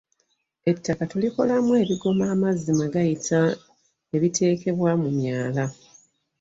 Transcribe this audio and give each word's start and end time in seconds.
ettaka 0.71 1.03
tuli 1.11 1.27
kolamu 1.35 1.69
ebigoma 1.81 2.23
amazi 2.35 2.67
mwegayita 2.77 3.39
ebitekebwa 4.15 4.91
mu 5.01 5.09
myala 5.17 5.63